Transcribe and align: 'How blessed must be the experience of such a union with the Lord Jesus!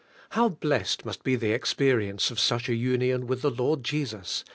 'How 0.31 0.49
blessed 0.49 1.05
must 1.05 1.23
be 1.23 1.35
the 1.35 1.51
experience 1.51 2.31
of 2.31 2.39
such 2.39 2.67
a 2.69 2.73
union 2.73 3.27
with 3.27 3.43
the 3.43 3.51
Lord 3.51 3.83
Jesus! 3.83 4.43